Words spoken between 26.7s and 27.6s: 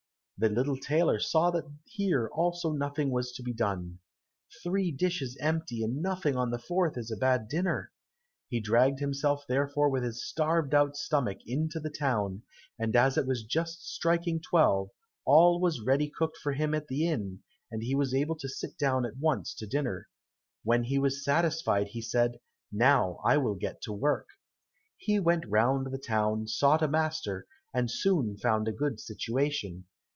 a master,